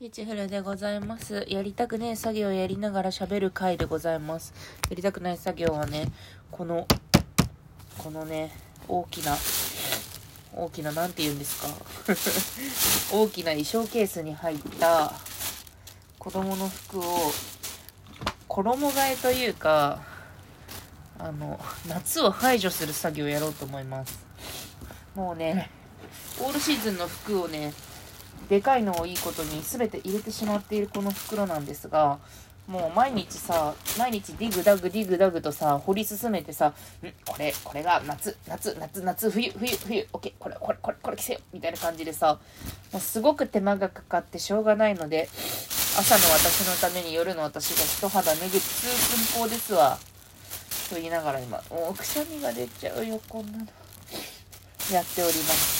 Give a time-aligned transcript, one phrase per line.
[0.00, 1.44] ピーチフルでございます。
[1.46, 4.54] やりたくねえ作業をやりながら喋る回でございます。
[4.88, 6.10] やりたくない作業はね、
[6.50, 6.86] この、
[7.98, 8.50] このね、
[8.88, 9.36] 大きな、
[10.56, 11.68] 大きな、なんて言うんですか
[13.14, 15.12] 大きな衣装ケースに入った
[16.18, 17.30] 子供の服を
[18.48, 20.02] 衣替えというか、
[21.18, 24.18] あの、夏を排除する作業をやろうと思います。
[25.14, 25.70] もうね、
[26.40, 27.74] オールシーズンの服をね、
[28.48, 32.18] でかいのをいいことに全て入れてしまっているこの袋なんですが、
[32.66, 36.72] もう毎日さ、毎日ディグダグディグダグとさ、掘り進めてさ、ん？
[37.26, 42.38] これ、これが夏、夏、夏、夏、冬、冬、冬、オッケー、これ、これ、これ、これ着せよみたいな感じでさ、
[42.92, 45.28] もうすごく手間がかかってしょうがないので、
[45.98, 49.98] 朝の私のために夜の私が一肌脱ぐ通訓法ですわ。
[50.90, 53.66] と言いながら今、もうくしゃみが出ちゃうよ、こんなの。
[54.92, 55.79] やっております。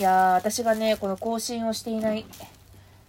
[0.00, 2.24] いや、私がね、この更新をしていない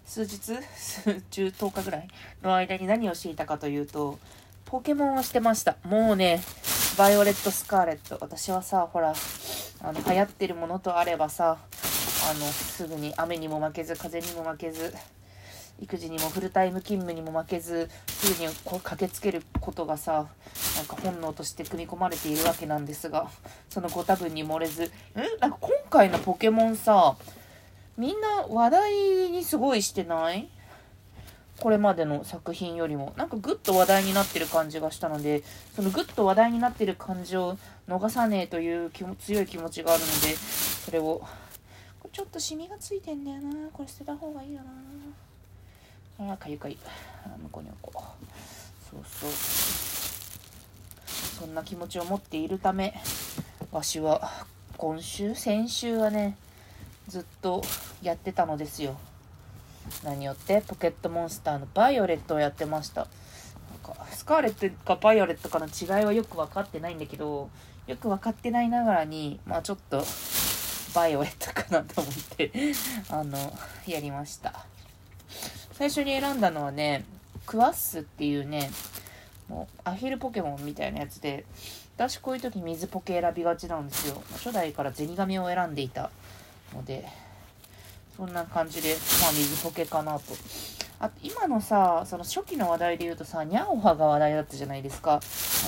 [0.06, 2.08] 数日、数中10日ぐらい
[2.44, 4.20] の間に何をしていたかというと、
[4.66, 5.78] ポケモンをしてました。
[5.86, 6.42] もうね、
[6.98, 8.18] バイオレット・スカーレット。
[8.20, 9.14] 私はさ、ほら、
[9.82, 11.60] あの、流行ってるものとあればさ、
[12.30, 14.94] あの、すぐに雨にも負けず、風にも負けず、
[15.80, 20.28] 育児にもフルタイム勤務にも負けずすぐにこう駆けつけることがさ
[20.82, 23.30] なんか本能として組み込まれているわけなんですが
[23.70, 24.86] そのご多分に漏れず。
[24.86, 24.90] ん
[25.40, 27.16] なんか今回のポケモンさ
[27.98, 28.94] みんな話題
[29.30, 30.50] にすごいしてない？
[31.60, 33.14] これまでの作品よりも。
[33.16, 35.44] なんかグッと話題になってる感じがしたので
[35.76, 41.22] そのグッと話題になってる感じを逃さねえという気も強い気持ちがあるのでそれを
[42.00, 43.70] これちょっとシミがついてんだよな。
[43.72, 44.62] これ捨てた方がいいよ
[46.18, 46.34] な。
[46.34, 46.76] あかゆかゆ
[47.44, 48.00] 向こうに置こう。
[48.90, 50.01] そうそう。
[51.42, 52.94] そんな気持ちを持っているため
[53.72, 54.30] わしは
[54.78, 56.38] 今週先週はね
[57.08, 57.64] ずっと
[58.04, 58.96] やってたのですよ。
[60.04, 63.08] 何よってポケットモンスターのバイオレットをやってました。
[63.84, 67.50] なんかスカーレットかバイオレットかの違いはよく分かってないんだけど
[67.88, 70.06] よく分かってないながらにまあちょっと
[70.94, 72.52] バイオレットかなと思って
[73.10, 73.52] あの
[73.88, 74.68] やりました。
[75.74, 77.04] 最初に選んだのはね
[77.48, 78.70] クワッスっていうね
[79.52, 81.44] もうアヒルポケモンみたいなやつで
[81.98, 84.24] 私こういう時水ポケ選びがちなんですよ。
[84.32, 86.10] 初代からゼニガメを選んでいた
[86.74, 87.06] ので
[88.16, 90.22] そんな感じでまあ水ポケかなと。
[91.00, 95.20] あと今のさその初期の話題で言うとさニャオハが話題だったじゃないですか。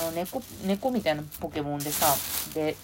[0.02, 2.06] あの猫猫みたいなポケモンでさ
[2.54, 2.76] で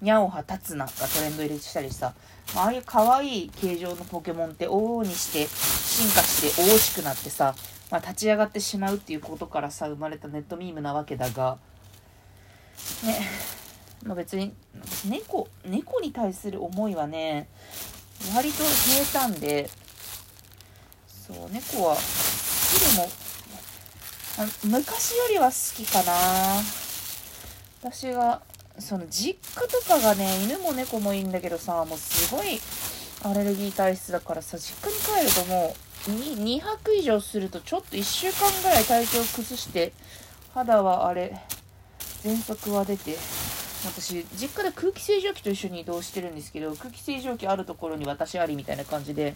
[0.00, 2.14] ニャオハタツナがトレンド入れしたりさ
[2.54, 7.54] ああいう可愛い形状のポケモンって往々にして進化して大しくなってさ、
[7.90, 11.58] まあ、立ち上がってしまうっていうことからさ生まれたネットミームなわけだが
[13.04, 13.20] ね
[14.04, 14.52] まあ別に
[15.08, 17.48] 猫猫に対する思いはね
[18.34, 19.70] 割と平坦で
[21.06, 23.08] そう猫は好きでも
[24.64, 26.12] 昔よりは好きかな。
[27.82, 28.42] 私が
[28.78, 32.60] その実家とかがね犬も猫もいいんだけどさもうすごい
[33.22, 39.92] アレルギー体質だからさ実家に帰るともう 2, 2泊以上するとちょっと1週間ぐらい体調崩して
[40.54, 41.40] 肌はあれ
[42.22, 43.16] 喘息は出て
[43.84, 49.34] 私実家で空気清浄機と一緒に移動してるんですけど空気清浄機あるところに私ありみたいな感じで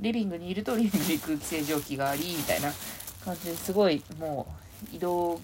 [0.00, 2.72] リビングにいるとリビングに空気清浄機がありみたいな
[3.24, 4.46] 感じですごいも
[4.92, 5.40] う移動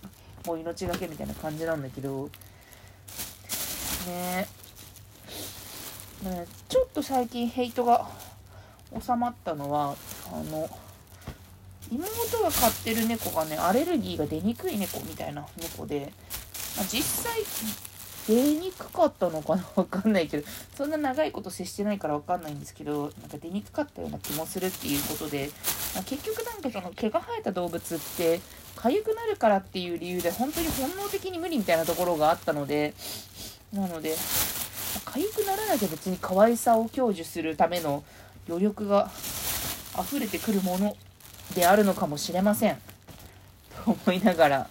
[0.47, 2.31] もう命がけみたいな感じなんだけど
[4.06, 4.47] ね。
[6.22, 8.09] ねちょっと最近ヘイトが
[9.00, 9.97] 収まったのは
[10.32, 10.68] あの
[11.91, 16.12] 妹が飼ってる猫がねアレルギーが出にくい猫みたいな猫で、
[16.76, 17.41] まあ、実際
[18.28, 20.46] 出にくかったのかな わかんないけど
[20.76, 25.50] そんな長いこと接してないからわかんないんですけどなんか出にくかったような気もするっていうことで、
[25.94, 28.40] まあ、結局なんかその毛が生えた動物って
[28.76, 32.94] 痒くなるからっていう理由で本当に本能的に無理みたいなところがあったので
[33.72, 34.16] なので
[35.06, 38.04] 痒くならなきゃ別に可愛さを享受するための
[38.48, 39.10] 余力が
[40.02, 40.97] 溢れてくるもの
[41.55, 42.76] であるのかもしれません。
[43.85, 44.67] と思いながら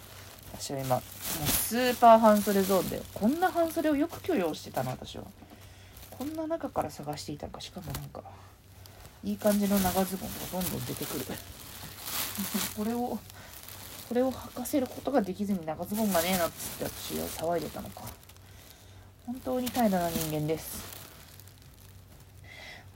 [0.53, 5.23] 私は今もうスーパー半袖ゾーンでこんな半袖をよく許容してたの私は。
[6.17, 8.21] こんな中から探していたのかしかもなんか
[9.23, 11.25] いい感じの長ズボンがどんどん出てくる。
[12.75, 13.17] これを
[14.09, 18.01] これを履かせることができずに長ズボンがねえなっつって私は騒いでたのか。
[19.25, 20.98] 本当に怠惰な人間です。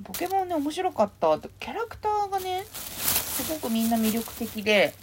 [0.03, 4.93] ポケモンね面白かったキャラクターがねすごくみんな魅力的で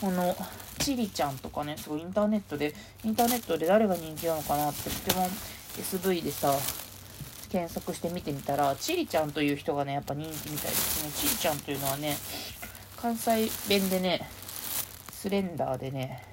[0.00, 0.36] この
[0.78, 2.74] チリちゃんとかねすごいインターネットで
[3.04, 5.28] インターネットで誰が人気なのかなってポケモン
[5.78, 6.54] SV でさ
[7.52, 11.12] 検索して見てみたら、チリちゃんという人がね、やっぱ人気みたいですね。
[11.14, 12.16] チリちゃんというのはね、
[12.96, 14.26] 関西弁でね、
[15.12, 16.24] スレンダーでね、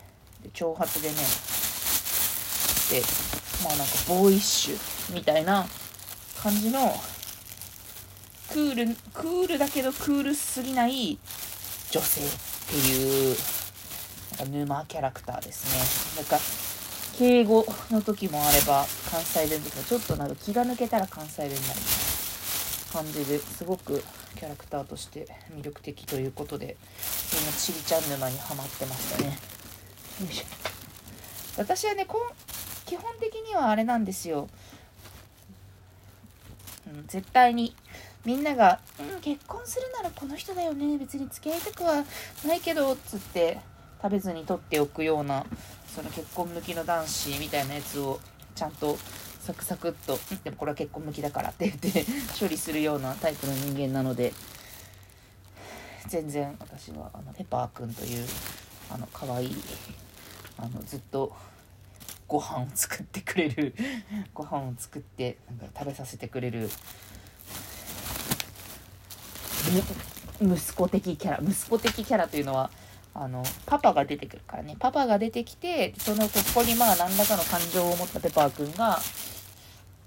[0.41, 1.15] で長髪でね、
[2.89, 3.01] で、
[3.65, 5.65] まあなんかボーイッシュみたいな
[6.41, 6.79] 感じの、
[8.51, 11.19] クール、クールだけどクールすぎない
[11.91, 12.25] 女性っ
[12.69, 13.37] ていう、
[14.37, 16.23] なんか沼キャラクターですね。
[16.23, 16.39] なんか、
[17.17, 21.79] 敬語の時もあれば、関西弁とか、ちょっとなんか気が抜けたら関西弁になる
[22.91, 24.03] 感じですごく
[24.35, 26.77] キャラクターとして魅力的ということで、
[27.33, 29.37] 今、チリちゃん沼にはまってましたね。
[30.21, 30.45] よいしょ。
[31.57, 32.21] 私はね、こん
[32.85, 34.47] 基本的にはあれなんですよ。
[36.87, 37.75] うん、絶対に
[38.29, 42.05] みんなが「うん結婚するならこの人だよね別に付き合いたくは
[42.45, 43.59] ないけど」っつって
[43.99, 45.47] 食べずに取っておくような
[45.95, 48.19] その結婚向きの男子みたいなやつを
[48.53, 48.99] ちゃんと
[49.41, 52.05] サクサクっと「でもこれは結婚向きだから」って言って
[52.39, 54.31] 処理するようなタイプの人間なので
[56.05, 58.27] 全然私はあのペパーくんという
[58.91, 59.55] あの可愛い
[60.59, 61.35] あのずっと
[62.27, 63.73] ご飯を作ってくれる
[64.35, 66.69] ご飯を作ってなんか食べさせてくれる
[70.41, 72.69] 息子的キャラ息子的キャラというのは
[73.13, 74.75] あのパパが出てくるからね。
[74.79, 78.99] パパが出てきてそのここにまあ何らかの感情を持ったペパーくんが、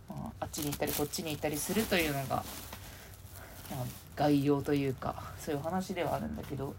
[0.08, 2.44] まあ、あっちに行ったりこっちに行ったりするというのが、まあ、
[4.16, 6.64] 概要というかそういう話ではあるんだけど。
[6.64, 6.74] よ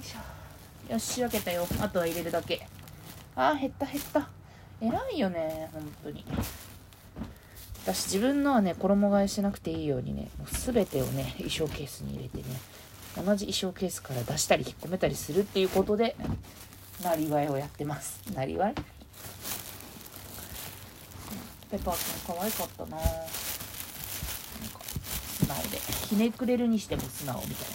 [0.00, 0.92] いしょ。
[0.92, 1.66] よし仕分けたよ。
[1.80, 2.66] あとは入れるだけ。
[3.34, 4.28] あー減った減った。
[4.80, 6.24] 偉いよね本当に。
[7.88, 12.44] 私自分のはね衣替えしなくていいようにねもう全てをね衣装ケースに入れてね
[13.16, 16.14] 同じ衣装ケースから出したり引っ込めたりするっていうことで
[17.02, 18.20] なりわいをやってます。
[18.34, 18.74] なりわい？
[21.70, 22.96] ペパーくん可愛かったな。
[22.96, 23.10] なんか
[25.38, 25.78] 素直で。
[26.08, 27.70] ひねくれるにしても素直みたい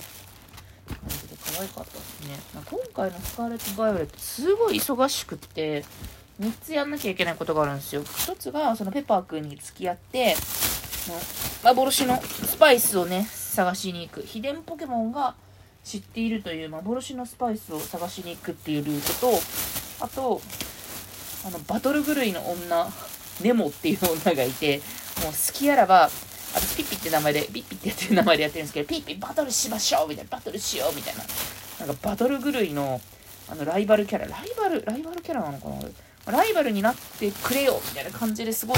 [0.89, 0.95] な。
[0.95, 2.36] 感じで可愛かったですね。
[2.54, 5.86] まあ今回のスカーレット・バイオレットすごい忙しくって
[6.41, 8.03] 3つやんなきゃいけないことがあるんですよ。
[8.03, 10.35] 1つがそのペパーくんに付き合って
[11.63, 14.21] 幻のスパイスをね探しに行く。
[14.21, 15.35] 秘伝ポケモンが
[15.83, 20.41] 知っているという幻のスパイスを探しに行くっていうルートとあと
[21.45, 22.88] あのバトル狂いの女
[23.41, 24.77] ネモっていう女がいて
[25.21, 26.09] もう好きあらば
[26.56, 31.24] 私ピッピって名前でピッピってやってる名前でやってるんですけどピッピバトルしましょうみたいなバトルしようみたいな。
[31.79, 33.01] なんかバトル狂いの
[33.50, 35.75] あのライバルキャラライバルライバルキャラなのかな
[36.25, 38.77] ライバルになってくれよみたいな感じですごい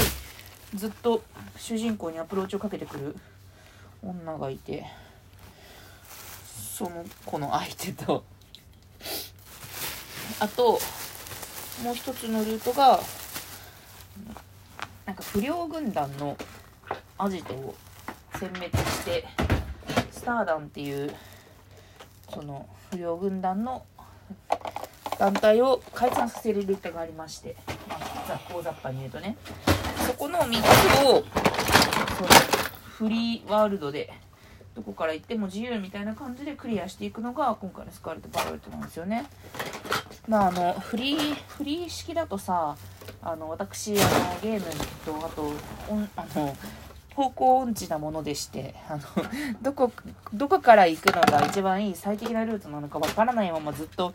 [0.74, 1.22] ずっと
[1.56, 3.16] 主人公にアプローチをかけてくる
[4.02, 4.86] 女がいて
[6.76, 8.24] その子の相手と。
[10.38, 10.78] あと
[11.82, 13.00] もう一つのルートが
[15.06, 16.36] なんか不良軍団の
[17.16, 17.74] アジトを
[18.34, 19.24] 殲滅して
[20.10, 21.14] スターダンっていう
[22.28, 23.86] その不良軍団の
[25.18, 27.56] 団体を解散させるルートがありまして、
[27.88, 29.36] まあ、雑行雑把に言うとね
[30.06, 31.24] そこの3つを
[32.16, 32.28] その
[32.84, 34.12] フリーワールドで
[34.74, 39.24] どこから行っても自由みたいな感じでクリアしていくのが今回のスカーレット・バイオレットなんですよね。
[40.28, 42.76] まああのフリーフリー式だとさ
[43.22, 44.66] あの私あのゲーム
[45.04, 45.52] とあと
[46.16, 46.56] あの
[47.14, 49.02] 方向音痴なものでしてあの
[49.62, 49.90] どこ
[50.34, 54.12] どこから行くのが一番いい最適なルートなのかわからないままずっと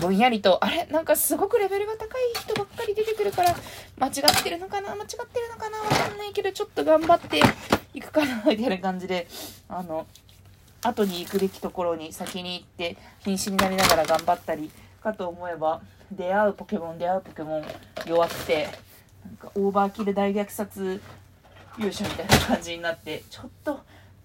[0.00, 0.64] ぼんやりと。
[0.64, 0.86] あれ？
[0.86, 3.54] なんかすごくレベルが高い人ばっかり出てくるから
[3.98, 4.94] 間違ってるのかな？
[4.94, 5.78] 間違ってるのかな？
[5.78, 7.40] わかんないけどちょっと頑張って
[7.94, 9.26] いくかなみたいな感じで
[9.68, 10.06] あの
[10.82, 14.70] 後に行くべきところに先に行って瀕死になりながら頑張ったり
[15.02, 15.80] かと思えば
[16.12, 17.64] 出会うポケモン出会うポケモン
[18.06, 18.68] 弱くて
[19.24, 21.00] なんかオーバーキル大虐殺
[21.76, 23.80] 勇者みたいな感じになってちょっと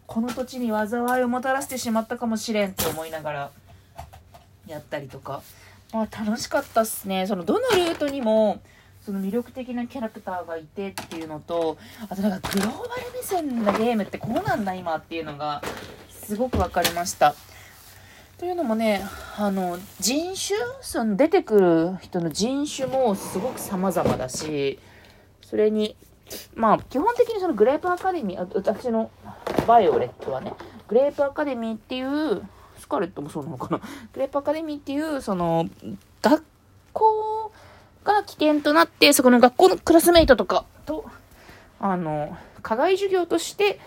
[0.06, 3.52] この土地に災いをもたらしてしまったかもしれんって思いながら
[4.68, 5.42] やったりとか
[5.94, 8.62] まあ楽しかったっすねそのどのルートにも
[9.06, 11.78] その魅力的なキャラクターがいてっていうのと
[12.10, 15.62] あとなんかグローバル目線のゲームってこうなんだ今っていうのが
[16.10, 17.36] すごく分かりました。
[18.38, 19.02] というのもね
[19.38, 24.80] あの人種その出てくる人の人種もすごく様々だし
[25.42, 25.96] それに
[26.56, 29.12] まあ基本的にそのグレープアカデミー私の
[29.68, 30.54] バイオレットはね
[30.88, 32.42] グレープアカデミーっていう
[32.84, 33.80] スカレットもそうなのかな。
[34.12, 35.70] グレープアカデミーっていうその
[36.22, 36.44] 学
[36.92, 37.54] 校
[38.04, 41.06] が起点となってそこの学校のクラスメイトとかと
[41.80, 43.80] あの課外授業として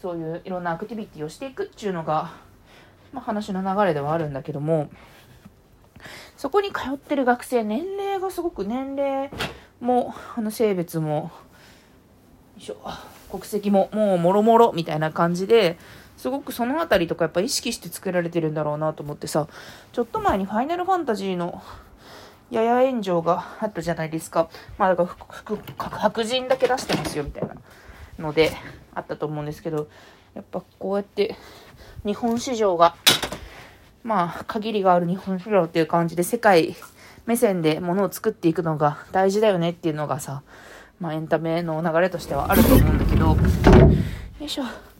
[0.00, 2.30] そういういろんなアクティビティをしていくっていうのが、
[3.12, 4.88] まあ、話の流れではあるんだけども
[6.36, 9.30] そこに通ってる学生年齢がすごく年齢
[9.80, 11.32] もあの性別も
[13.32, 15.76] 国籍ももうもろもろみたいな感じで
[16.24, 19.46] すごくその辺りとかやっぱ意識して作られてるんだろうなと思ってさ
[19.92, 21.62] ちょっと前に「ファイナルファンタジー」の
[22.50, 24.48] やや炎上があったじゃないですか。
[24.78, 25.14] まあだか
[25.90, 27.54] ら白人だけ出してますよみたいな
[28.18, 28.56] ので
[28.94, 29.88] あったと思うんですけど
[30.32, 31.36] やっぱこうやって
[32.06, 32.96] 日本市場が
[34.02, 36.74] まあ限りがある日本市場っていう感じで世界
[37.26, 40.40] 目線で物を作っていくのが大事だよねっていうのがさ
[41.00, 43.36] まあエンタメの流れとしてはあると思うんだけどよ
[44.40, 44.93] いしょ。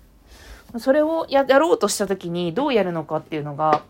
[0.79, 3.83] それをやろうとした時にどうやるのかっていうのが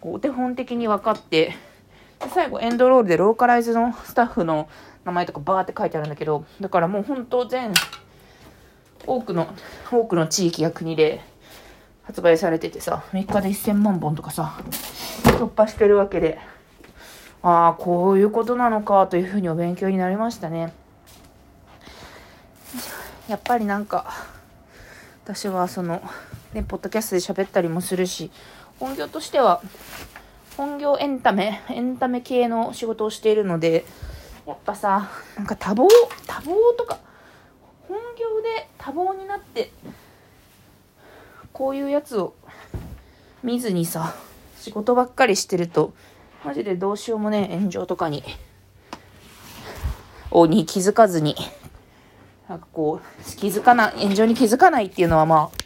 [0.00, 1.56] こうお手本的に分かって
[2.20, 4.68] で最後エンドロールでローカライズのスタッフの
[5.04, 7.72] 名前とかバーって書いてあるんだけどだからもう本当全
[9.06, 9.48] 多くの
[9.90, 11.20] 多くの地域や国で
[12.04, 14.60] 発売されててさ3日で1000万本とかさ
[15.24, 16.38] 突破してるわけで
[17.42, 20.72] ああこういうことなのかというふうにお勉強になりましたね。
[23.28, 24.12] やっぱりなんか
[25.24, 26.02] 私はその
[26.52, 28.30] ねポッドキャストで喋ったりもするし
[28.78, 29.62] 本業としては
[30.58, 33.84] 本業エンタメ、エンタメ系の仕事をしているので、
[34.44, 35.86] やっぱさ、なんか多忙、
[36.26, 36.98] 多忙とか、
[37.86, 39.70] 本業で多忙になって、
[41.52, 42.34] こういうやつを
[43.44, 44.16] 見ずにさ、
[44.58, 45.92] 仕事ばっかりしてると、
[46.44, 48.24] マジでどうしようもね、炎上とかに、
[50.32, 51.36] をに気づかずに、
[52.48, 55.57] なんかこう、気づかない、炎上に気づかないっていうのはまあ、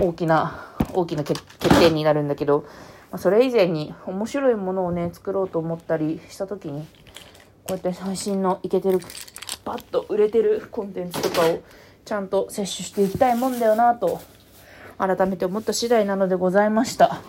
[0.00, 1.40] 大きな、大きな欠
[1.80, 2.66] 点になるんだけど、
[3.10, 6.86] まあ、それ以前に面白いものをね作ろうと思ったりした時に
[7.64, 8.98] こうやって最新のいけてる
[9.64, 11.60] バッと売れてるコンテンツとかを
[12.04, 14.20] ちゃんと摂取していきたいもんだよなと
[14.98, 17.20] 改めて思った次第なのでございました。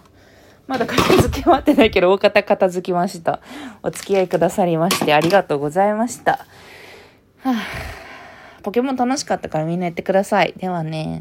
[0.68, 3.40] まだ片付け終わってないけど大方片付きました。
[3.82, 7.56] お付き合いくださりましてありがとうございました、はあ、
[8.62, 10.54] ポケモン楽しかったからみんなやってください。
[10.58, 11.18] ではね。